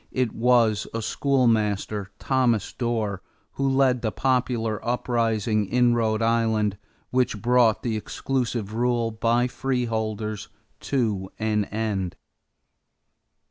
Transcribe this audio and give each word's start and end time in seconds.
It 0.11 0.33
was 0.33 0.87
a 0.95 1.01
schoolmaster, 1.03 2.09
Thomas 2.17 2.73
Dorr, 2.73 3.21
who 3.51 3.69
led 3.69 4.01
the 4.01 4.11
popular 4.11 4.83
uprising 4.83 5.67
in 5.67 5.93
Rhode 5.93 6.23
Island 6.23 6.79
which 7.11 7.39
brought 7.39 7.83
the 7.83 7.95
exclusive 7.95 8.73
rule 8.73 9.11
by 9.11 9.45
freeholders 9.45 10.47
to 10.79 11.29
an 11.37 11.65
end. 11.65 12.15